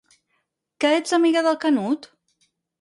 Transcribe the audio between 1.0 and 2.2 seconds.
ets amiga del Canut?